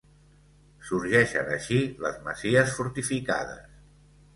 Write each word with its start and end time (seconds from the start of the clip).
Sorgeixen 0.87 1.53
així 1.57 1.79
les 2.07 2.19
masies 2.31 2.77
fortificades. 2.81 3.67